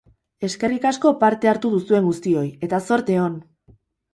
[0.45, 3.41] Eskerrik asko parte hartu duzuen guztioi, eta zorte on!